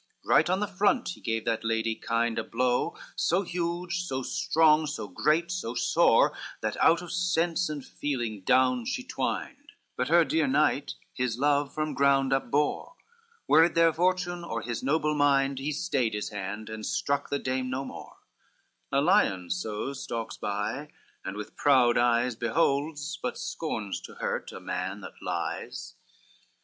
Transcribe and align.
XLIII 0.23 0.29
Right 0.31 0.49
on 0.49 0.59
the 0.61 0.67
front 0.67 1.09
he 1.09 1.21
gave 1.21 1.45
that 1.45 1.63
lady 1.63 1.93
kind 1.93 2.39
A 2.39 2.43
blow 2.43 2.97
so 3.15 3.43
huge, 3.43 4.03
so 4.07 4.23
strong, 4.23 4.87
so 4.87 5.07
great, 5.07 5.51
so 5.51 5.75
sore, 5.75 6.35
That 6.61 6.75
out 6.77 7.03
of 7.03 7.11
sense 7.11 7.69
and 7.69 7.85
feeling, 7.85 8.41
down 8.43 8.85
she 8.85 9.03
twined: 9.03 9.73
But 9.95 10.07
her 10.07 10.25
dear 10.25 10.47
knight 10.47 10.95
his 11.13 11.37
love 11.37 11.71
from 11.71 11.93
ground 11.93 12.33
upbore, 12.33 12.95
Were 13.47 13.65
it 13.65 13.75
their 13.75 13.93
fortune, 13.93 14.43
or 14.43 14.63
his 14.63 14.81
noble 14.81 15.13
mind, 15.13 15.59
He 15.59 15.71
stayed 15.71 16.15
his 16.15 16.29
hand 16.29 16.67
and 16.67 16.83
strook 16.83 17.29
the 17.29 17.37
dame 17.37 17.69
no 17.69 17.85
more: 17.85 18.15
A 18.91 19.01
lion 19.01 19.51
so 19.51 19.93
stalks 19.93 20.35
by, 20.35 20.89
and 21.23 21.37
with 21.37 21.55
proud 21.55 21.95
eyes 21.99 22.35
Beholds, 22.35 23.19
but 23.21 23.37
scorns 23.37 24.01
to 24.01 24.15
hurt 24.15 24.51
a 24.51 24.59
man 24.59 25.01
that 25.01 25.21
lies. 25.21 25.93